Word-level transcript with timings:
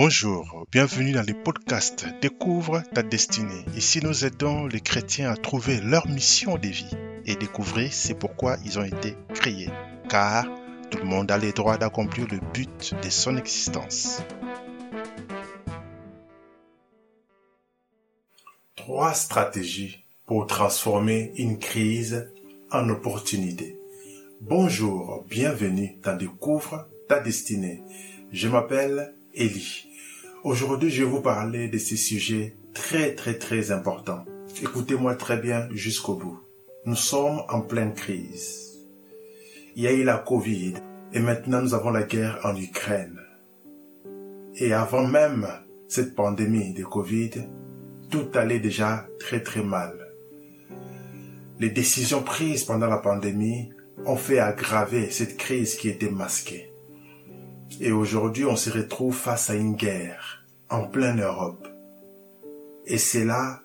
Bonjour, 0.00 0.64
bienvenue 0.70 1.10
dans 1.10 1.26
le 1.26 1.34
podcast 1.34 2.06
Découvre 2.22 2.84
ta 2.94 3.02
destinée. 3.02 3.64
Ici, 3.74 3.98
nous 4.00 4.24
aidons 4.24 4.68
les 4.68 4.78
chrétiens 4.78 5.28
à 5.28 5.36
trouver 5.36 5.80
leur 5.80 6.06
mission 6.06 6.56
de 6.56 6.68
vie 6.68 6.96
et 7.26 7.34
découvrir 7.34 7.92
c'est 7.92 8.16
pourquoi 8.16 8.58
ils 8.64 8.78
ont 8.78 8.84
été 8.84 9.16
créés. 9.34 9.70
Car 10.08 10.46
tout 10.92 10.98
le 10.98 11.04
monde 11.04 11.32
a 11.32 11.36
le 11.36 11.50
droit 11.50 11.78
d'accomplir 11.78 12.28
le 12.30 12.38
but 12.54 12.94
de 13.02 13.10
son 13.10 13.36
existence. 13.36 14.22
Trois 18.76 19.14
stratégies 19.14 20.04
pour 20.26 20.46
transformer 20.46 21.32
une 21.38 21.58
crise 21.58 22.30
en 22.70 22.88
opportunité. 22.88 23.76
Bonjour, 24.42 25.24
bienvenue 25.28 25.98
dans 26.04 26.16
Découvre 26.16 26.88
ta 27.08 27.18
destinée. 27.18 27.82
Je 28.30 28.46
m'appelle 28.46 29.16
Elie. 29.34 29.87
Aujourd'hui, 30.48 30.88
je 30.88 31.04
vais 31.04 31.10
vous 31.10 31.20
parler 31.20 31.68
de 31.68 31.76
ces 31.76 31.98
sujets 31.98 32.56
très 32.72 33.14
très 33.14 33.34
très 33.34 33.70
importants. 33.70 34.24
Écoutez-moi 34.62 35.14
très 35.14 35.36
bien 35.36 35.68
jusqu'au 35.72 36.14
bout. 36.14 36.40
Nous 36.86 36.94
sommes 36.94 37.42
en 37.50 37.60
pleine 37.60 37.92
crise. 37.92 38.78
Il 39.76 39.82
y 39.82 39.86
a 39.86 39.92
eu 39.92 40.04
la 40.04 40.16
Covid 40.16 40.72
et 41.12 41.20
maintenant 41.20 41.60
nous 41.60 41.74
avons 41.74 41.90
la 41.90 42.04
guerre 42.04 42.40
en 42.44 42.56
Ukraine. 42.56 43.20
Et 44.54 44.72
avant 44.72 45.06
même 45.06 45.46
cette 45.86 46.14
pandémie 46.14 46.72
de 46.72 46.82
Covid, 46.82 47.46
tout 48.10 48.28
allait 48.32 48.58
déjà 48.58 49.06
très 49.20 49.42
très 49.42 49.62
mal. 49.62 50.14
Les 51.60 51.68
décisions 51.68 52.22
prises 52.22 52.64
pendant 52.64 52.86
la 52.86 52.96
pandémie 52.96 53.68
ont 54.06 54.16
fait 54.16 54.38
aggraver 54.38 55.10
cette 55.10 55.36
crise 55.36 55.76
qui 55.76 55.90
était 55.90 56.10
masquée. 56.10 56.72
Et 57.82 57.92
aujourd'hui, 57.92 58.46
on 58.46 58.56
se 58.56 58.70
retrouve 58.70 59.14
face 59.14 59.50
à 59.50 59.54
une 59.54 59.74
guerre 59.74 60.37
en 60.70 60.84
pleine 60.84 61.20
Europe. 61.20 61.66
Et 62.86 62.98
cela 62.98 63.60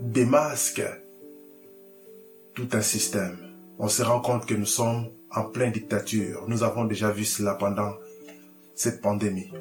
démasque 0.00 0.82
tout 2.54 2.68
un 2.72 2.82
système. 2.82 3.38
On 3.78 3.88
se 3.88 4.02
rend 4.02 4.20
compte 4.20 4.46
que 4.46 4.54
nous 4.54 4.66
sommes 4.66 5.10
en 5.30 5.44
pleine 5.44 5.72
dictature. 5.72 6.44
Nous 6.48 6.62
avons 6.62 6.84
déjà 6.84 7.10
vu 7.10 7.24
cela 7.24 7.54
pendant 7.54 7.94
cette 8.74 9.00
pandémie. 9.00 9.52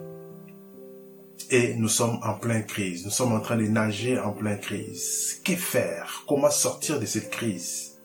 Et 1.52 1.74
nous 1.76 1.88
sommes 1.88 2.20
en 2.24 2.36
pleine 2.36 2.66
crise. 2.66 3.06
Nous 3.06 3.12
sommes 3.12 3.34
en 3.34 3.40
train 3.40 3.58
de 3.58 3.66
nager 3.66 4.20
en 4.20 4.32
pleine 4.34 4.60
crise. 4.60 5.42
Que 5.44 5.56
faire? 5.56 6.24
Comment 6.28 6.52
sortir 6.52 7.00
de 7.00 7.06
cette 7.06 7.30
crise? 7.30 7.98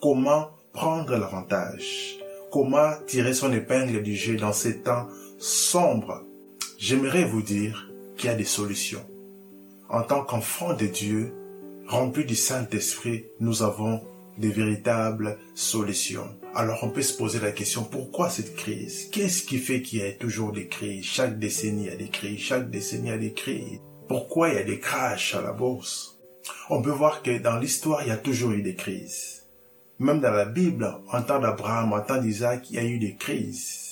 Comment 0.00 0.50
prendre 0.72 1.16
l'avantage? 1.16 2.18
Comment 2.50 2.90
tirer 3.06 3.34
son 3.34 3.52
épingle 3.52 4.02
du 4.02 4.16
jeu 4.16 4.36
dans 4.36 4.52
ces 4.52 4.80
temps 4.80 5.08
sombres? 5.38 6.24
J'aimerais 6.82 7.26
vous 7.26 7.42
dire 7.42 7.90
qu'il 8.16 8.30
y 8.30 8.32
a 8.32 8.36
des 8.36 8.44
solutions. 8.44 9.04
En 9.90 10.02
tant 10.02 10.24
qu'enfants 10.24 10.72
de 10.72 10.86
Dieu, 10.86 11.34
remplis 11.86 12.24
du 12.24 12.34
Saint-Esprit, 12.34 13.26
nous 13.38 13.62
avons 13.62 14.00
des 14.38 14.48
véritables 14.48 15.36
solutions. 15.54 16.26
Alors 16.54 16.78
on 16.82 16.88
peut 16.88 17.02
se 17.02 17.18
poser 17.18 17.38
la 17.38 17.52
question, 17.52 17.84
pourquoi 17.84 18.30
cette 18.30 18.56
crise? 18.56 19.10
Qu'est-ce 19.12 19.42
qui 19.42 19.58
fait 19.58 19.82
qu'il 19.82 19.98
y 19.98 20.04
a 20.04 20.12
toujours 20.12 20.52
des 20.52 20.68
crises? 20.68 21.04
Chaque 21.04 21.38
décennie 21.38 21.90
a 21.90 21.96
des 21.96 22.08
crises, 22.08 22.40
chaque 22.40 22.70
décennie 22.70 23.10
a 23.10 23.18
des 23.18 23.34
crises. 23.34 23.80
Pourquoi 24.08 24.48
il 24.48 24.54
y 24.54 24.58
a 24.58 24.64
des 24.64 24.80
crashs 24.80 25.34
à 25.34 25.42
la 25.42 25.52
bourse? 25.52 26.18
On 26.70 26.80
peut 26.80 26.88
voir 26.88 27.22
que 27.22 27.36
dans 27.36 27.58
l'histoire, 27.58 28.00
il 28.04 28.08
y 28.08 28.12
a 28.12 28.16
toujours 28.16 28.52
eu 28.52 28.62
des 28.62 28.74
crises. 28.74 29.46
Même 29.98 30.20
dans 30.20 30.32
la 30.32 30.46
Bible, 30.46 30.90
en 31.12 31.20
temps 31.20 31.40
d'Abraham, 31.40 31.92
en 31.92 32.00
temps 32.00 32.22
d'Isaac, 32.22 32.70
il 32.70 32.76
y 32.76 32.78
a 32.78 32.84
eu 32.84 32.98
des 32.98 33.16
crises. 33.16 33.89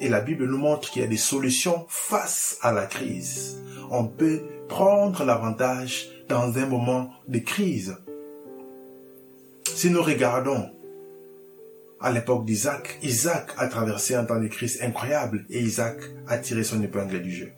Et 0.00 0.08
la 0.08 0.20
Bible 0.20 0.46
nous 0.46 0.58
montre 0.58 0.90
qu'il 0.90 1.02
y 1.02 1.04
a 1.04 1.08
des 1.08 1.18
solutions 1.18 1.84
face 1.88 2.58
à 2.62 2.72
la 2.72 2.86
crise. 2.86 3.62
On 3.90 4.06
peut 4.06 4.42
prendre 4.68 5.24
l'avantage 5.24 6.08
dans 6.28 6.56
un 6.56 6.66
moment 6.66 7.10
de 7.28 7.38
crise. 7.38 7.96
Si 9.66 9.90
nous 9.90 10.02
regardons 10.02 10.70
à 12.00 12.10
l'époque 12.10 12.46
d'Isaac, 12.46 12.98
Isaac 13.02 13.52
a 13.58 13.68
traversé 13.68 14.14
un 14.14 14.24
temps 14.24 14.40
de 14.40 14.48
crise 14.48 14.80
incroyable 14.80 15.44
et 15.50 15.60
Isaac 15.60 15.98
a 16.26 16.38
tiré 16.38 16.64
son 16.64 16.82
épingle 16.82 17.20
du 17.20 17.30
jeu. 17.30 17.52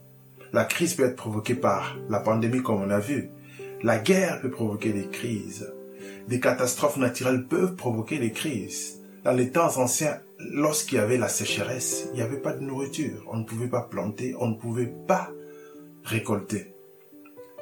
La 0.53 0.65
crise 0.65 0.95
peut 0.95 1.05
être 1.05 1.17
provoquée 1.17 1.55
par 1.55 1.97
la 2.09 2.19
pandémie 2.19 2.63
comme 2.63 2.83
on 2.83 2.91
a 2.91 2.99
vu. 2.99 3.31
La 3.83 3.99
guerre 3.99 4.41
peut 4.41 4.51
provoquer 4.51 4.93
des 4.93 5.07
crises. 5.07 5.73
Des 6.29 6.41
catastrophes 6.41 6.97
naturelles 6.97 7.47
peuvent 7.47 7.77
provoquer 7.77 8.19
des 8.19 8.33
crises. 8.33 9.01
Dans 9.25 9.33
les 9.33 9.51
temps 9.51 9.79
anciens, 9.79 10.19
lorsqu'il 10.51 10.99
y 10.99 11.01
avait 11.01 11.19
la 11.19 11.29
sécheresse, 11.29 12.09
il 12.13 12.17
n'y 12.17 12.23
avait 12.23 12.41
pas 12.41 12.53
de 12.53 12.61
nourriture. 12.61 13.27
On 13.31 13.39
ne 13.39 13.45
pouvait 13.45 13.69
pas 13.69 13.83
planter, 13.83 14.35
on 14.39 14.49
ne 14.49 14.57
pouvait 14.57 14.93
pas 15.07 15.31
récolter. 16.05 16.75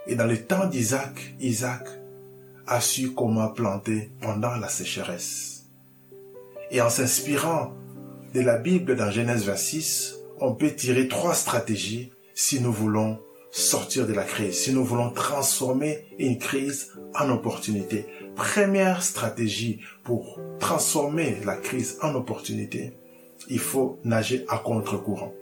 Et 0.06 0.14
dans 0.14 0.26
les 0.26 0.42
temps 0.42 0.66
d'Isaac, 0.66 1.34
Isaac 1.40 1.86
a 2.66 2.80
su 2.80 3.12
comment 3.12 3.48
planter 3.48 4.10
pendant 4.20 4.56
la 4.56 4.68
sécheresse. 4.68 5.66
Et 6.70 6.80
en 6.80 6.90
s'inspirant 6.90 7.74
de 8.32 8.40
la 8.40 8.58
Bible 8.58 8.96
dans 8.96 9.10
Genèse 9.10 9.44
26, 9.44 10.16
on 10.38 10.54
peut 10.54 10.72
tirer 10.72 11.08
trois 11.08 11.34
stratégies 11.34 12.12
si 12.34 12.60
nous 12.60 12.72
voulons 12.72 13.18
sortir 13.50 14.06
de 14.06 14.12
la 14.12 14.22
crise, 14.22 14.58
si 14.58 14.72
nous 14.72 14.84
voulons 14.84 15.10
transformer 15.10 16.06
une 16.18 16.38
crise 16.38 16.92
en 17.18 17.28
opportunité. 17.30 18.06
Première 18.40 19.02
stratégie 19.02 19.80
pour 20.02 20.40
transformer 20.58 21.36
la 21.44 21.56
crise 21.56 21.98
en 22.00 22.14
opportunité, 22.14 22.94
il 23.50 23.58
faut 23.58 23.98
nager 24.02 24.46
à 24.48 24.56
contre-courant. 24.56 25.34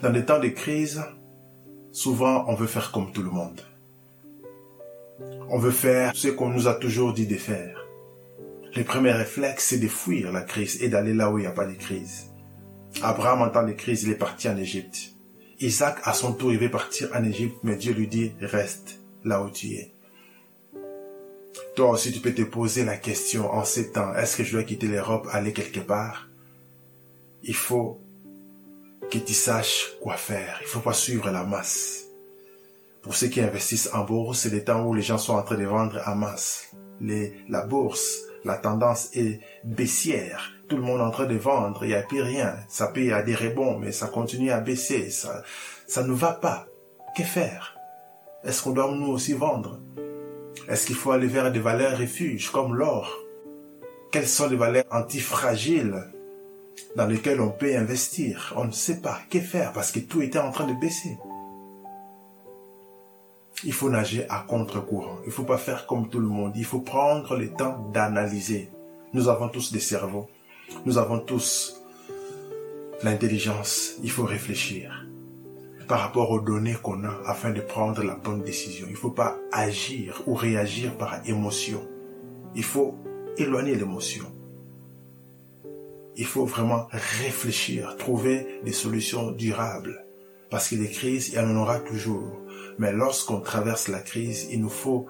Dans 0.00 0.10
des 0.10 0.24
temps 0.24 0.38
de 0.38 0.46
crise, 0.46 1.02
souvent 1.90 2.44
on 2.46 2.54
veut 2.54 2.68
faire 2.68 2.92
comme 2.92 3.10
tout 3.10 3.24
le 3.24 3.32
monde. 3.32 3.62
On 5.50 5.58
veut 5.58 5.72
faire 5.72 6.12
ce 6.14 6.28
qu'on 6.28 6.50
nous 6.50 6.68
a 6.68 6.74
toujours 6.74 7.12
dit 7.14 7.26
de 7.26 7.34
faire. 7.34 7.84
Le 8.76 8.84
premier 8.84 9.10
réflexe, 9.10 9.66
c'est 9.70 9.78
de 9.78 9.88
fuir 9.88 10.30
la 10.30 10.42
crise 10.42 10.80
et 10.84 10.88
d'aller 10.88 11.14
là 11.14 11.32
où 11.32 11.38
il 11.38 11.42
n'y 11.42 11.48
a 11.48 11.50
pas 11.50 11.66
de 11.66 11.74
crise. 11.74 12.32
Abraham, 13.02 13.42
en 13.42 13.50
temps 13.50 13.66
de 13.66 13.72
crise, 13.72 14.04
il 14.04 14.10
est 14.10 14.14
parti 14.14 14.48
en 14.48 14.56
Égypte. 14.56 15.16
Isaac, 15.58 15.98
à 16.04 16.12
son 16.12 16.32
tour, 16.32 16.52
il 16.52 16.60
veut 16.60 16.70
partir 16.70 17.10
en 17.12 17.24
Égypte, 17.24 17.56
mais 17.64 17.74
Dieu 17.74 17.92
lui 17.92 18.06
dit, 18.06 18.30
reste 18.40 19.00
là 19.24 19.42
où 19.42 19.50
tu 19.50 19.72
es. 19.72 19.93
Toi 21.76 21.90
aussi, 21.90 22.12
tu 22.12 22.20
peux 22.20 22.34
te 22.34 22.42
poser 22.42 22.84
la 22.84 22.96
question 22.96 23.50
en 23.52 23.64
ces 23.64 23.92
temps, 23.92 24.14
est-ce 24.14 24.36
que 24.36 24.44
je 24.44 24.52
dois 24.52 24.64
quitter 24.64 24.86
l'Europe, 24.86 25.26
aller 25.30 25.52
quelque 25.52 25.80
part? 25.80 26.28
Il 27.42 27.54
faut 27.54 28.00
que 29.10 29.18
tu 29.18 29.34
saches 29.34 29.92
quoi 30.00 30.16
faire. 30.16 30.58
Il 30.62 30.66
faut 30.66 30.80
pas 30.80 30.92
suivre 30.92 31.30
la 31.30 31.44
masse. 31.44 32.04
Pour 33.02 33.14
ceux 33.14 33.28
qui 33.28 33.40
investissent 33.40 33.90
en 33.92 34.04
bourse, 34.04 34.40
c'est 34.40 34.50
le 34.50 34.64
temps 34.64 34.86
où 34.86 34.94
les 34.94 35.02
gens 35.02 35.18
sont 35.18 35.34
en 35.34 35.42
train 35.42 35.58
de 35.58 35.64
vendre 35.64 36.00
en 36.06 36.14
masse. 36.14 36.70
La 37.00 37.66
bourse, 37.66 38.22
la 38.44 38.56
tendance 38.56 39.10
est 39.14 39.40
baissière 39.64 40.54
tout 40.68 40.76
le 40.76 40.82
monde 40.82 41.00
est 41.00 41.04
en 41.04 41.10
train 41.10 41.26
de 41.26 41.36
vendre, 41.36 41.84
il 41.84 41.88
n'y 41.88 41.94
a 41.94 42.02
plus 42.02 42.22
rien. 42.22 42.56
Ça 42.68 42.88
paye 42.88 43.12
à 43.12 43.22
des 43.22 43.34
rebonds, 43.34 43.78
mais 43.78 43.92
ça 43.92 44.06
continue 44.06 44.50
à 44.50 44.60
baisser. 44.60 45.10
Ça, 45.10 45.42
ça 45.86 46.02
ne 46.02 46.12
va 46.12 46.32
pas. 46.32 46.66
Que 47.16 47.22
faire? 47.22 47.76
Est-ce 48.44 48.62
qu'on 48.62 48.72
doit 48.72 48.90
nous 48.90 49.06
aussi 49.06 49.34
vendre? 49.34 49.80
Est-ce 50.68 50.86
qu'il 50.86 50.96
faut 50.96 51.10
aller 51.10 51.26
vers 51.26 51.52
des 51.52 51.60
valeurs 51.60 51.98
refuges 51.98 52.50
comme 52.50 52.74
l'or? 52.74 53.18
Quelles 54.10 54.28
sont 54.28 54.48
les 54.48 54.56
valeurs 54.56 54.84
antifragiles 54.90 56.04
dans 56.96 57.06
lesquelles 57.06 57.40
on 57.40 57.50
peut 57.50 57.76
investir? 57.76 58.54
On 58.56 58.64
ne 58.64 58.72
sait 58.72 59.00
pas. 59.00 59.20
Que 59.30 59.40
faire 59.40 59.72
Parce 59.72 59.92
que 59.92 60.00
tout 60.00 60.22
était 60.22 60.38
en 60.38 60.52
train 60.52 60.66
de 60.66 60.80
baisser. 60.80 61.18
Il 63.64 63.72
faut 63.72 63.90
nager 63.90 64.26
à 64.28 64.44
contre-courant. 64.46 65.18
Il 65.24 65.28
ne 65.28 65.32
faut 65.32 65.44
pas 65.44 65.58
faire 65.58 65.86
comme 65.86 66.08
tout 66.08 66.20
le 66.20 66.28
monde. 66.28 66.52
Il 66.56 66.64
faut 66.64 66.80
prendre 66.80 67.36
le 67.36 67.50
temps 67.50 67.90
d'analyser. 67.92 68.70
Nous 69.12 69.28
avons 69.28 69.48
tous 69.48 69.72
des 69.72 69.80
cerveaux. 69.80 70.28
Nous 70.84 70.98
avons 70.98 71.18
tous 71.18 71.82
l'intelligence. 73.02 73.94
Il 74.02 74.10
faut 74.10 74.24
réfléchir 74.24 75.03
par 75.86 76.00
rapport 76.00 76.30
aux 76.30 76.40
données 76.40 76.76
qu'on 76.82 77.04
a 77.04 77.20
afin 77.26 77.50
de 77.50 77.60
prendre 77.60 78.02
la 78.02 78.14
bonne 78.14 78.42
décision. 78.42 78.86
Il 78.88 78.92
ne 78.92 78.98
faut 78.98 79.10
pas 79.10 79.38
agir 79.52 80.22
ou 80.26 80.34
réagir 80.34 80.96
par 80.96 81.26
émotion. 81.28 81.86
Il 82.54 82.64
faut 82.64 82.94
éloigner 83.36 83.74
l'émotion. 83.74 84.24
Il 86.16 86.26
faut 86.26 86.46
vraiment 86.46 86.86
réfléchir, 86.90 87.96
trouver 87.96 88.60
des 88.64 88.72
solutions 88.72 89.32
durables. 89.32 90.04
Parce 90.50 90.68
que 90.68 90.76
les 90.76 90.90
crises, 90.90 91.28
il 91.28 91.34
y 91.34 91.38
en 91.38 91.56
aura 91.56 91.80
toujours. 91.80 92.40
Mais 92.78 92.92
lorsqu'on 92.92 93.40
traverse 93.40 93.88
la 93.88 94.00
crise, 94.00 94.48
il 94.50 94.60
nous 94.60 94.68
faut 94.68 95.06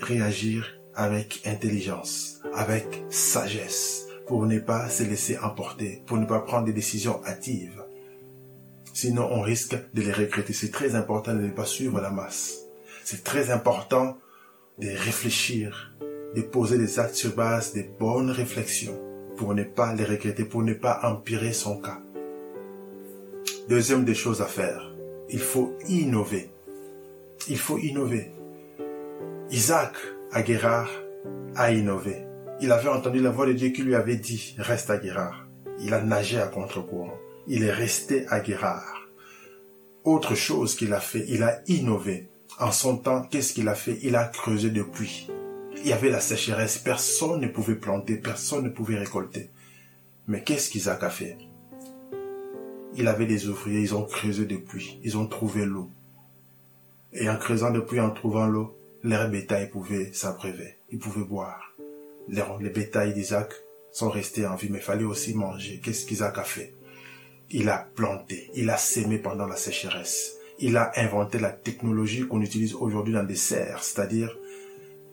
réagir 0.00 0.66
avec 0.94 1.42
intelligence, 1.46 2.40
avec 2.54 3.04
sagesse, 3.10 4.06
pour 4.26 4.46
ne 4.46 4.58
pas 4.58 4.88
se 4.88 5.02
laisser 5.02 5.38
emporter, 5.38 6.02
pour 6.06 6.16
ne 6.16 6.26
pas 6.26 6.40
prendre 6.40 6.64
des 6.64 6.72
décisions 6.72 7.20
hâtives. 7.24 7.82
Sinon, 8.92 9.28
on 9.30 9.40
risque 9.40 9.76
de 9.94 10.02
les 10.02 10.12
regretter. 10.12 10.52
C'est 10.52 10.70
très 10.70 10.94
important 10.94 11.34
de 11.34 11.40
ne 11.40 11.50
pas 11.50 11.64
suivre 11.64 12.00
la 12.00 12.10
masse. 12.10 12.60
C'est 13.04 13.24
très 13.24 13.50
important 13.50 14.18
de 14.78 14.88
réfléchir, 14.88 15.92
de 16.34 16.42
poser 16.42 16.78
des 16.78 16.98
actes 16.98 17.14
sur 17.14 17.34
base 17.34 17.74
de 17.74 17.84
bonnes 17.98 18.30
réflexions 18.30 18.98
pour 19.36 19.54
ne 19.54 19.64
pas 19.64 19.94
les 19.94 20.04
regretter, 20.04 20.44
pour 20.44 20.62
ne 20.62 20.74
pas 20.74 21.00
empirer 21.02 21.52
son 21.52 21.80
cas. 21.80 22.00
Deuxième 23.68 24.04
des 24.04 24.14
choses 24.14 24.42
à 24.42 24.46
faire, 24.46 24.92
il 25.28 25.38
faut 25.38 25.76
innover. 25.88 26.50
Il 27.48 27.58
faut 27.58 27.78
innover. 27.78 28.32
Isaac, 29.50 29.94
à 30.32 30.42
Guérard, 30.42 30.90
a 31.54 31.72
innové. 31.72 32.26
Il 32.60 32.72
avait 32.72 32.88
entendu 32.88 33.20
la 33.20 33.30
voix 33.30 33.46
de 33.46 33.52
Dieu 33.52 33.70
qui 33.70 33.82
lui 33.82 33.94
avait 33.94 34.16
dit, 34.16 34.54
reste 34.58 34.90
à 34.90 34.98
Guérard. 34.98 35.46
Il 35.80 35.94
a 35.94 36.02
nagé 36.02 36.38
à 36.38 36.46
contre-courant. 36.46 37.18
Il 37.46 37.62
est 37.64 37.72
resté 37.72 38.26
à 38.28 38.40
Guérard. 38.40 39.08
Autre 40.04 40.34
chose 40.34 40.74
qu'il 40.74 40.92
a 40.92 41.00
fait, 41.00 41.24
il 41.28 41.42
a 41.42 41.60
innové. 41.66 42.28
En 42.58 42.72
son 42.72 42.96
temps, 42.96 43.22
qu'est-ce 43.22 43.52
qu'il 43.52 43.68
a 43.68 43.74
fait? 43.74 43.98
Il 44.02 44.16
a 44.16 44.24
creusé 44.24 44.70
des 44.70 44.84
puits. 44.84 45.28
Il 45.76 45.86
y 45.86 45.92
avait 45.92 46.10
la 46.10 46.20
sécheresse, 46.20 46.78
personne 46.78 47.40
ne 47.40 47.48
pouvait 47.48 47.74
planter, 47.74 48.16
personne 48.16 48.64
ne 48.64 48.70
pouvait 48.70 48.98
récolter. 48.98 49.50
Mais 50.26 50.42
qu'est-ce 50.42 50.70
qu'Isaac 50.70 51.02
a 51.02 51.10
fait? 51.10 51.38
Il 52.94 53.08
avait 53.08 53.26
des 53.26 53.48
ouvriers, 53.48 53.80
ils 53.80 53.94
ont 53.94 54.04
creusé 54.04 54.44
des 54.44 54.58
puits, 54.58 55.00
ils 55.02 55.16
ont 55.16 55.26
trouvé 55.26 55.64
l'eau. 55.64 55.90
Et 57.12 57.28
en 57.30 57.36
creusant 57.36 57.70
des 57.70 57.80
puits, 57.80 58.00
en 58.00 58.10
trouvant 58.10 58.46
l'eau, 58.46 58.76
leurs 59.02 59.30
bétail 59.30 59.70
pouvaient 59.70 60.12
s'abreuver, 60.12 60.76
ils 60.90 60.98
pouvaient 60.98 61.24
boire. 61.24 61.72
Les, 62.28 62.42
les 62.60 62.70
bétails 62.70 63.14
d'Isaac 63.14 63.52
sont 63.92 64.10
restés 64.10 64.46
en 64.46 64.56
vie, 64.56 64.68
mais 64.70 64.78
il 64.78 64.84
fallait 64.84 65.04
aussi 65.04 65.34
manger. 65.34 65.80
Qu'est-ce 65.82 66.04
qu'Isaac 66.04 66.36
a 66.38 66.44
fait? 66.44 66.74
Il 67.50 67.68
a 67.68 67.88
planté, 67.94 68.50
il 68.54 68.70
a 68.70 68.76
sémé 68.76 69.18
pendant 69.18 69.46
la 69.46 69.56
sécheresse. 69.56 70.36
Il 70.58 70.76
a 70.76 70.92
inventé 70.96 71.38
la 71.38 71.50
technologie 71.50 72.26
qu'on 72.26 72.42
utilise 72.42 72.74
aujourd'hui 72.74 73.14
dans 73.14 73.24
des 73.24 73.36
serres, 73.36 73.82
c'est-à-dire 73.82 74.36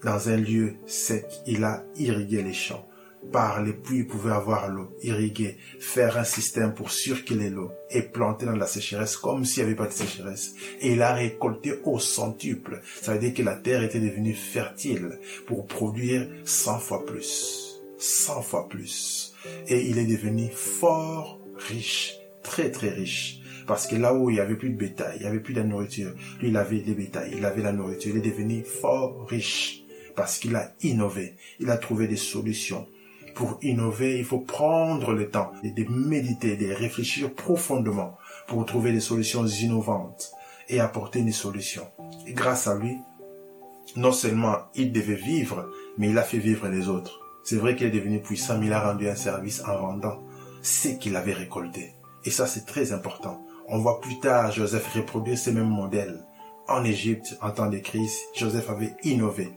dans 0.04 0.30
un 0.30 0.38
lieu 0.38 0.76
sec, 0.86 1.26
il 1.48 1.64
a 1.64 1.84
irrigué 1.96 2.44
les 2.44 2.54
champs 2.54 2.88
par 3.32 3.62
les 3.62 3.74
pluies, 3.74 4.00
il 4.00 4.08
pouvait 4.08 4.32
avoir 4.32 4.70
l'eau, 4.70 4.96
irriguer, 5.02 5.58
faire 5.80 6.18
un 6.18 6.24
système 6.24 6.74
pour 6.74 6.92
circuler 6.92 7.50
l'eau 7.50 7.72
et 7.90 8.02
planter 8.02 8.46
dans 8.46 8.56
la 8.56 8.68
sécheresse 8.68 9.18
comme 9.18 9.44
s'il 9.44 9.64
n'y 9.64 9.68
avait 9.68 9.76
pas 9.76 9.88
de 9.88 9.94
sécheresse. 9.94 10.54
Et 10.82 10.94
il 10.94 11.02
a 11.02 11.14
récolté 11.14 11.80
au 11.84 12.00
centuple. 12.00 12.82
Ça 13.02 13.14
veut 13.14 13.20
dire 13.20 13.34
que 13.34 13.44
la 13.44 13.56
terre 13.56 13.84
était 13.84 14.00
devenue 14.00 14.34
fertile 14.34 15.20
pour 15.46 15.66
produire 15.66 16.28
100 16.46 16.80
fois 16.80 17.06
plus. 17.06 17.82
100 17.98 18.42
fois 18.44 18.70
plus. 18.70 19.34
Et 19.68 19.88
il 19.88 19.98
est 19.98 20.06
devenu 20.06 20.50
fort 20.50 21.40
riche, 21.58 22.18
très 22.48 22.72
très 22.72 22.90
riche. 22.90 23.42
Parce 23.68 23.86
que 23.86 23.98
là 23.98 24.14
où 24.14 24.30
il 24.30 24.36
n'y 24.36 24.40
avait 24.40 24.56
plus 24.56 24.70
de 24.70 24.78
bétail, 24.78 25.18
il 25.18 25.24
n'y 25.24 25.28
avait 25.28 25.42
plus 25.42 25.54
de 25.54 25.62
nourriture, 25.62 26.14
lui 26.40 26.48
il 26.48 26.58
avait 26.58 26.82
les 26.86 26.94
bétails, 26.94 27.34
il 27.38 27.44
avait 27.44 27.62
la 27.62 27.74
nourriture, 27.74 28.16
il 28.16 28.26
est 28.26 28.32
devenu 28.32 28.64
fort 28.64 29.28
riche 29.28 29.84
parce 30.16 30.40
qu'il 30.40 30.56
a 30.56 30.72
innové, 30.82 31.36
il 31.60 31.70
a 31.70 31.78
trouvé 31.78 32.08
des 32.08 32.16
solutions 32.16 32.88
pour 33.36 33.60
innover, 33.62 34.18
il 34.18 34.26
faut 34.26 34.40
prendre 34.40 35.14
le 35.14 35.30
temps 35.30 35.52
de 35.64 35.86
méditer, 35.90 36.56
de 36.56 36.74
réfléchir 36.74 37.34
profondément 37.36 38.18
pour 38.48 38.66
trouver 38.66 38.92
des 38.94 39.02
solutions 39.02 39.46
innovantes 39.46 40.32
et 40.70 40.80
apporter 40.80 41.22
des 41.22 41.34
solutions. 41.34 41.88
Grâce 42.30 42.68
à 42.68 42.76
lui, 42.76 42.98
non 43.96 44.12
seulement 44.12 44.58
il 44.74 44.92
devait 44.92 45.16
vivre, 45.16 45.70
mais 45.98 46.10
il 46.10 46.18
a 46.18 46.24
fait 46.24 46.40
vivre 46.40 46.68
les 46.68 46.88
autres. 46.88 47.20
C'est 47.44 47.58
vrai 47.58 47.76
qu'il 47.76 47.88
est 47.88 47.92
devenu 47.92 48.22
puissant, 48.22 48.58
mais 48.58 48.68
il 48.68 48.74
a 48.74 48.92
rendu 48.92 49.08
un 49.08 49.16
service 49.16 49.62
en 49.66 49.78
vendant 49.78 50.24
ce 50.62 50.90
qu'il 50.90 51.16
avait 51.16 51.34
récolté. 51.34 51.97
Et 52.28 52.30
ça, 52.30 52.46
c'est 52.46 52.66
très 52.66 52.92
important. 52.92 53.46
On 53.70 53.80
voit 53.80 54.02
plus 54.02 54.20
tard 54.20 54.52
Joseph 54.52 54.94
reproduire 54.94 55.38
ces 55.38 55.54
mêmes 55.54 55.70
modèles. 55.70 56.26
En 56.68 56.84
Égypte, 56.84 57.38
en 57.42 57.52
temps 57.52 57.70
de 57.70 57.78
crise, 57.78 58.20
Joseph 58.36 58.70
avait 58.70 58.98
innové. 59.06 59.48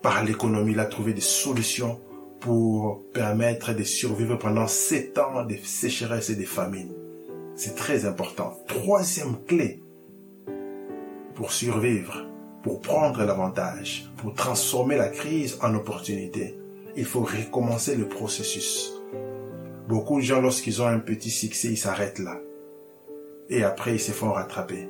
Par 0.00 0.22
l'économie, 0.22 0.74
il 0.74 0.78
a 0.78 0.84
trouvé 0.84 1.14
des 1.14 1.20
solutions 1.20 2.00
pour 2.38 3.02
permettre 3.12 3.72
de 3.72 3.82
survivre 3.82 4.36
pendant 4.36 4.68
sept 4.68 5.18
ans 5.18 5.44
de 5.44 5.56
sécheresse 5.56 6.30
et 6.30 6.36
de 6.36 6.44
famine. 6.44 6.94
C'est 7.56 7.74
très 7.74 8.04
important. 8.06 8.56
Troisième 8.68 9.44
clé 9.44 9.82
pour 11.34 11.50
survivre, 11.50 12.28
pour 12.62 12.80
prendre 12.80 13.24
l'avantage, 13.24 14.08
pour 14.18 14.34
transformer 14.34 14.96
la 14.96 15.08
crise 15.08 15.58
en 15.62 15.74
opportunité, 15.74 16.56
il 16.94 17.04
faut 17.04 17.22
recommencer 17.22 17.96
le 17.96 18.06
processus. 18.06 18.97
Beaucoup 19.88 20.20
de 20.20 20.24
gens, 20.24 20.42
lorsqu'ils 20.42 20.82
ont 20.82 20.86
un 20.86 20.98
petit 20.98 21.30
succès, 21.30 21.68
ils 21.68 21.78
s'arrêtent 21.78 22.18
là. 22.18 22.38
Et 23.48 23.62
après, 23.62 23.94
ils 23.94 24.00
se 24.00 24.12
font 24.12 24.32
rattraper. 24.32 24.86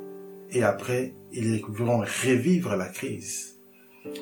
Et 0.51 0.65
après, 0.65 1.15
ils 1.31 1.65
vont 1.69 1.99
revivre 1.99 2.75
la 2.75 2.89
crise 2.89 3.61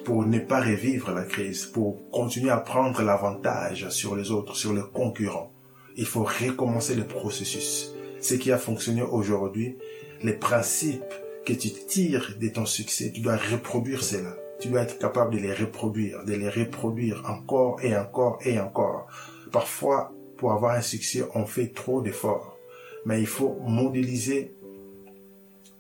pour 0.04 0.26
ne 0.26 0.38
pas 0.38 0.60
revivre 0.60 1.12
la 1.12 1.24
crise, 1.24 1.64
pour 1.64 2.10
continuer 2.10 2.50
à 2.50 2.58
prendre 2.58 3.00
l'avantage 3.00 3.88
sur 3.88 4.16
les 4.16 4.30
autres, 4.30 4.54
sur 4.54 4.74
les 4.74 4.82
concurrents. 4.92 5.50
Il 5.96 6.04
faut 6.04 6.24
recommencer 6.24 6.94
le 6.94 7.04
processus. 7.04 7.94
Ce 8.20 8.34
qui 8.34 8.52
a 8.52 8.58
fonctionné 8.58 9.00
aujourd'hui, 9.00 9.78
les 10.22 10.34
principes 10.34 11.14
que 11.46 11.54
tu 11.54 11.70
tires 11.70 12.36
de 12.38 12.48
ton 12.48 12.66
succès, 12.66 13.12
tu 13.14 13.22
dois 13.22 13.36
reproduire 13.36 14.04
cela. 14.04 14.36
Tu 14.60 14.68
dois 14.68 14.82
être 14.82 14.98
capable 14.98 15.36
de 15.36 15.40
les 15.40 15.54
reproduire, 15.54 16.22
de 16.26 16.34
les 16.34 16.50
reproduire 16.50 17.22
encore 17.30 17.82
et 17.82 17.96
encore 17.96 18.38
et 18.44 18.60
encore. 18.60 19.06
Parfois, 19.52 20.12
pour 20.36 20.52
avoir 20.52 20.74
un 20.74 20.82
succès, 20.82 21.24
on 21.34 21.46
fait 21.46 21.72
trop 21.72 22.02
d'efforts. 22.02 22.58
Mais 23.04 23.20
il 23.20 23.26
faut 23.26 23.56
modéliser 23.60 24.54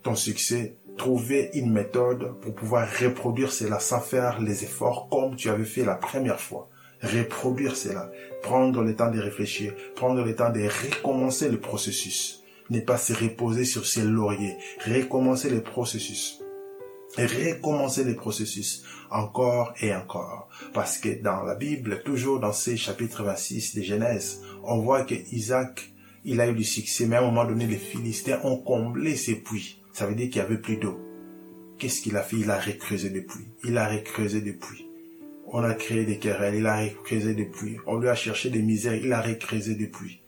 ton 0.02 0.14
succès 0.14 0.76
trouver 0.96 1.50
une 1.54 1.72
méthode 1.72 2.40
pour 2.40 2.54
pouvoir 2.54 2.88
reproduire 3.00 3.52
cela 3.52 3.78
sans 3.80 4.00
faire 4.00 4.40
les 4.40 4.64
efforts 4.64 5.08
comme 5.10 5.36
tu 5.36 5.50
avais 5.50 5.64
fait 5.64 5.84
la 5.84 5.94
première 5.94 6.40
fois. 6.40 6.68
Reproduire 7.02 7.76
cela, 7.76 8.10
prendre 8.42 8.82
le 8.82 8.96
temps 8.96 9.10
de 9.10 9.20
réfléchir, 9.20 9.74
prendre 9.94 10.24
le 10.24 10.34
temps 10.34 10.50
de 10.50 10.62
recommencer 10.62 11.50
le 11.50 11.60
processus. 11.60 12.42
Ne 12.70 12.80
pas 12.80 12.96
se 12.96 13.12
reposer 13.12 13.64
sur 13.64 13.86
ses 13.86 14.02
lauriers, 14.02 14.56
recommencer 14.86 15.50
le 15.50 15.60
processus. 15.60 16.40
Recommencer 17.16 18.04
le 18.04 18.14
processus 18.14 18.84
encore 19.10 19.72
et 19.80 19.94
encore. 19.94 20.48
Parce 20.74 20.98
que 20.98 21.22
dans 21.22 21.42
la 21.42 21.54
Bible, 21.54 22.02
toujours 22.04 22.40
dans 22.40 22.52
ces 22.52 22.76
chapitres 22.76 23.22
26 23.22 23.76
de 23.76 23.82
Genèse, 23.82 24.42
on 24.64 24.78
voit 24.78 25.04
que 25.04 25.14
Isaac, 25.32 25.90
il 26.24 26.40
a 26.40 26.48
eu 26.48 26.54
du 26.54 26.64
succès, 26.64 27.06
mais 27.06 27.16
à 27.16 27.20
un 27.20 27.26
moment 27.26 27.44
donné, 27.44 27.66
les 27.66 27.76
Philistins 27.76 28.40
ont 28.44 28.58
comblé 28.58 29.16
ses 29.16 29.36
puits 29.36 29.80
ça 29.96 30.04
veut 30.04 30.14
dire 30.14 30.28
qu'il 30.28 30.42
n'y 30.42 30.46
avait 30.46 30.58
plus 30.58 30.76
d'eau. 30.76 31.00
Qu'est-ce 31.78 32.02
qu'il 32.02 32.18
a 32.18 32.22
fait? 32.22 32.36
Il 32.36 32.50
a 32.50 32.60
recreusé 32.60 33.08
des 33.08 33.22
puits. 33.22 33.48
Il 33.64 33.78
a 33.78 33.88
recreusé 33.88 34.42
des 34.42 34.52
puits. 34.52 34.86
On 35.46 35.64
a 35.64 35.72
créé 35.72 36.04
des 36.04 36.18
querelles, 36.18 36.56
il 36.56 36.66
a 36.66 36.82
recreusé 36.82 37.32
des 37.32 37.46
puits. 37.46 37.78
On 37.86 37.96
lui 37.96 38.10
a 38.10 38.14
cherché 38.14 38.50
des 38.50 38.60
misères, 38.60 38.94
il 38.94 39.10
a 39.14 39.22
recreusé 39.22 39.74
des 39.74 39.86
puits. 39.86 40.20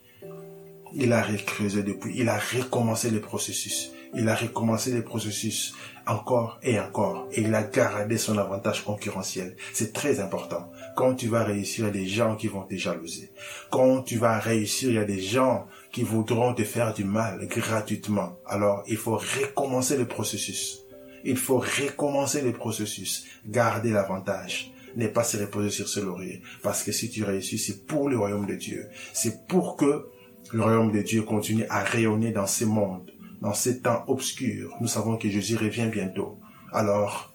Il 0.95 1.13
a 1.13 1.21
recreusé 1.21 1.83
des 1.83 1.93
puits. 1.93 2.15
Il 2.15 2.29
a 2.29 2.39
recommencé 2.39 3.11
le 3.11 3.21
processus. 3.21 3.91
Il 4.15 4.27
a 4.27 4.33
recommencé 4.33 4.91
le 4.91 5.03
processus 5.03 5.75
encore 6.09 6.59
et 6.63 6.79
encore. 6.79 7.27
Et 7.31 7.41
il 7.41 7.53
a 7.53 7.63
gardé 7.63 8.17
son 8.17 8.37
avantage 8.37 8.83
concurrentiel. 8.83 9.55
C'est 9.73 9.93
très 9.93 10.19
important. 10.19 10.71
Quand 10.95 11.13
tu 11.15 11.27
vas 11.27 11.43
réussir, 11.43 11.85
il 11.85 11.87
y 11.87 11.89
a 11.89 12.03
des 12.03 12.07
gens 12.07 12.35
qui 12.35 12.47
vont 12.47 12.63
te 12.63 12.75
jalouser. 12.75 13.31
Quand 13.69 14.01
tu 14.01 14.17
vas 14.17 14.39
réussir, 14.39 14.89
il 14.89 14.95
y 14.95 14.99
a 14.99 15.05
des 15.05 15.21
gens 15.21 15.67
qui 15.91 16.03
voudront 16.03 16.53
te 16.53 16.63
faire 16.63 16.93
du 16.93 17.03
mal 17.03 17.47
gratuitement. 17.47 18.37
Alors, 18.45 18.83
il 18.87 18.97
faut 18.97 19.17
recommencer 19.17 19.97
le 19.97 20.05
processus. 20.05 20.79
Il 21.23 21.37
faut 21.37 21.59
recommencer 21.59 22.41
le 22.41 22.53
processus. 22.53 23.25
Garder 23.45 23.91
l'avantage. 23.91 24.71
Ne 24.95 25.07
pas 25.07 25.23
se 25.23 25.37
reposer 25.37 25.69
sur 25.69 25.87
ce 25.87 25.99
laurier. 25.99 26.41
Parce 26.63 26.83
que 26.83 26.91
si 26.91 27.09
tu 27.09 27.23
réussis, 27.23 27.59
c'est 27.59 27.85
pour 27.85 28.09
le 28.09 28.17
royaume 28.17 28.47
de 28.47 28.55
Dieu. 28.55 28.87
C'est 29.13 29.47
pour 29.47 29.75
que 29.75 30.07
le 30.51 30.63
royaume 30.63 30.91
de 30.91 31.01
Dieu 31.01 31.21
continue 31.21 31.65
à 31.69 31.83
rayonner 31.83 32.31
dans 32.31 32.47
ce 32.47 32.65
monde, 32.65 33.11
dans 33.41 33.53
ces 33.53 33.79
temps 33.81 34.03
obscurs. 34.07 34.75
Nous 34.81 34.87
savons 34.87 35.17
que 35.17 35.29
Jésus 35.29 35.55
revient 35.55 35.89
bientôt. 35.91 36.39
Alors, 36.71 37.33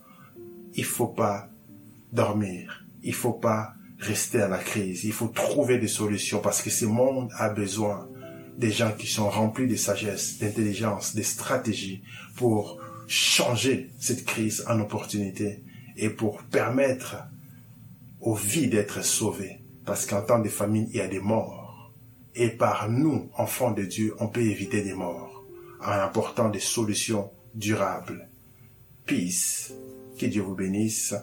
il 0.74 0.84
faut 0.84 1.08
pas 1.08 1.48
dormir. 2.12 2.84
Il 3.02 3.14
faut 3.14 3.32
pas 3.32 3.74
rester 3.98 4.40
à 4.40 4.48
la 4.48 4.58
crise. 4.58 5.04
Il 5.04 5.12
faut 5.12 5.28
trouver 5.28 5.78
des 5.78 5.88
solutions 5.88 6.40
parce 6.40 6.62
que 6.62 6.70
ce 6.70 6.84
monde 6.84 7.30
a 7.36 7.48
besoin 7.48 8.08
des 8.58 8.70
gens 8.70 8.92
qui 8.92 9.06
sont 9.06 9.28
remplis 9.28 9.66
de 9.66 9.76
sagesse, 9.76 10.38
d'intelligence, 10.38 11.14
de 11.14 11.22
stratégie 11.22 12.02
pour 12.36 12.80
changer 13.06 13.90
cette 13.98 14.24
crise 14.24 14.64
en 14.68 14.80
opportunité 14.80 15.62
et 15.96 16.08
pour 16.08 16.42
permettre 16.44 17.16
aux 18.20 18.34
vies 18.34 18.68
d'être 18.68 19.04
sauvées. 19.04 19.60
Parce 19.84 20.06
qu'en 20.06 20.22
temps 20.22 20.38
de 20.38 20.48
famine, 20.48 20.86
il 20.90 20.96
y 20.96 21.00
a 21.00 21.08
des 21.08 21.20
morts. 21.20 21.92
Et 22.34 22.48
par 22.48 22.90
nous, 22.90 23.30
enfants 23.36 23.70
de 23.70 23.82
Dieu, 23.82 24.14
on 24.18 24.28
peut 24.28 24.42
éviter 24.42 24.82
des 24.82 24.94
morts 24.94 25.23
en 25.84 25.92
apportant 25.92 26.48
des 26.48 26.60
solutions 26.60 27.30
durables. 27.54 28.28
Peace. 29.06 29.72
Que 30.18 30.26
Dieu 30.26 30.42
vous 30.42 30.54
bénisse. 30.54 31.14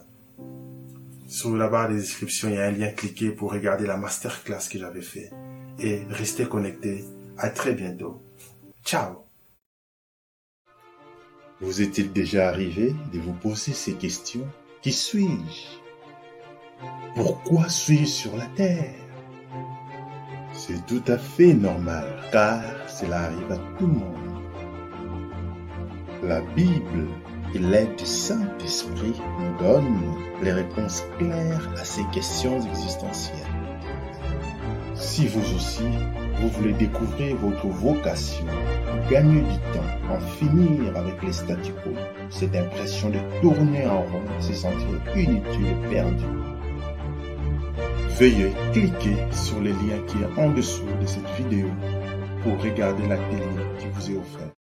Sur 1.27 1.55
la 1.55 1.69
barre 1.69 1.89
des 1.89 1.95
descriptions, 1.95 2.49
il 2.49 2.55
y 2.55 2.57
a 2.57 2.65
un 2.65 2.71
lien 2.71 2.89
cliqué 2.89 3.31
pour 3.31 3.51
regarder 3.51 3.87
la 3.87 3.97
masterclass 3.97 4.67
que 4.69 4.77
j'avais 4.77 5.01
fait. 5.01 5.31
Et 5.79 6.03
restez 6.09 6.45
connectés 6.45 7.05
à 7.37 7.49
très 7.49 7.73
bientôt. 7.73 8.21
Ciao. 8.83 9.25
Vous 11.61 11.81
est-il 11.81 12.11
déjà 12.11 12.49
arrivé 12.49 12.93
de 13.13 13.19
vous 13.19 13.33
poser 13.33 13.73
ces 13.73 13.93
questions? 13.93 14.47
Qui 14.81 14.91
suis-je? 14.91 15.79
Pourquoi 17.15 17.69
suis-je 17.69 18.05
sur 18.05 18.35
la 18.35 18.47
terre? 18.47 18.95
C'est 20.53 20.85
tout 20.85 21.03
à 21.07 21.17
fait 21.17 21.53
normal, 21.53 22.05
car 22.31 22.63
cela 22.89 23.21
arrive 23.21 23.51
à 23.51 23.57
tout 23.77 23.87
le 23.87 23.93
monde. 23.93 24.30
La 26.23 26.39
Bible 26.55 27.07
et 27.55 27.57
l'aide 27.57 27.95
du 27.95 28.05
Saint-Esprit 28.05 29.19
nous 29.39 29.57
donnent 29.57 30.15
les 30.43 30.51
réponses 30.51 31.03
claires 31.17 31.67
à 31.79 31.83
ces 31.83 32.03
questions 32.13 32.61
existentielles. 32.61 33.37
Si 34.93 35.25
vous 35.25 35.55
aussi, 35.55 35.87
vous 36.39 36.49
voulez 36.49 36.73
découvrir 36.73 37.37
votre 37.37 37.65
vocation, 37.67 38.45
gagner 39.09 39.41
du 39.41 39.57
temps, 39.73 40.13
en 40.13 40.19
finir 40.37 40.95
avec 40.95 41.23
les 41.23 41.33
statu 41.33 41.71
quo, 41.83 41.89
cette 42.29 42.55
impression 42.55 43.09
de 43.09 43.17
tourner 43.41 43.87
en 43.87 44.01
rond, 44.01 44.41
se 44.41 44.53
sentir 44.53 44.87
inutile 45.15 45.65
et 45.65 45.89
perdu, 45.89 46.25
veuillez 48.19 48.51
cliquer 48.73 49.17
sur 49.31 49.59
le 49.59 49.71
lien 49.71 49.99
qui 50.05 50.17
est 50.19 50.39
en 50.39 50.51
dessous 50.51 50.85
de 51.01 51.05
cette 51.07 51.29
vidéo 51.35 51.67
pour 52.43 52.61
regarder 52.61 53.07
la 53.07 53.17
télé 53.17 53.47
qui 53.79 53.87
vous 53.91 54.11
est 54.11 54.17
offerte. 54.17 54.60